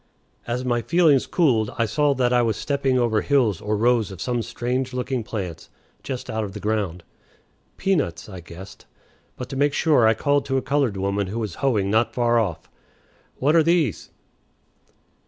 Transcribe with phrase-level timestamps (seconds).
[0.47, 4.19] As my feelings cooled, I saw that I was stepping over hills or rows of
[4.19, 5.69] some strange looking plants
[6.01, 7.03] just out of the ground.
[7.77, 8.87] Peanuts, I guessed;
[9.37, 12.39] but to make sure I called to a colored woman who was hoeing not far
[12.39, 12.67] off.
[13.35, 14.09] "What are these?"